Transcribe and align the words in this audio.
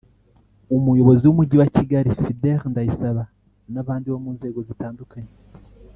Umuyobozi 0.75 1.23
w’Umujyi 1.25 1.55
wa 1.61 1.67
Kigali 1.75 2.09
Fidèle 2.21 2.65
Ndayisaba 2.71 3.23
n’abandi 3.73 4.07
bo 4.09 4.19
mu 4.23 4.31
nzego 4.37 4.59
zitandukanye 4.67 5.31